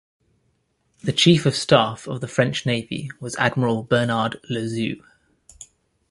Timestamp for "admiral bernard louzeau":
3.35-4.99